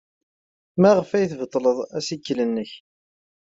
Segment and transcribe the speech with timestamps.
[0.79, 2.71] Maɣef ay tbeṭleḍ assikel-nnek?